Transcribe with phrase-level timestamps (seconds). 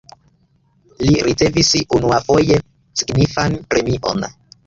[1.09, 1.67] Li ricevis
[1.97, 2.57] unuafoje
[3.03, 4.27] signifan premion.